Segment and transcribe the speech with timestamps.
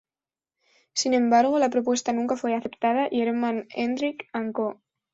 [0.95, 4.81] Sin embargo, la propuesta nunca fue aceptada, y Hermann Hendrick and Co.